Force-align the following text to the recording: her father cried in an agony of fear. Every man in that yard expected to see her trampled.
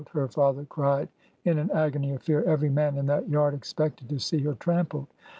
her 0.13 0.27
father 0.27 0.65
cried 0.65 1.07
in 1.45 1.59
an 1.59 1.69
agony 1.69 2.11
of 2.11 2.23
fear. 2.23 2.41
Every 2.45 2.71
man 2.71 2.97
in 2.97 3.05
that 3.05 3.29
yard 3.29 3.53
expected 3.53 4.09
to 4.09 4.17
see 4.17 4.39
her 4.39 4.55
trampled. 4.55 5.05